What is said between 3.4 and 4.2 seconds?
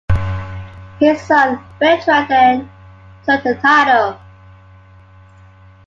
the title.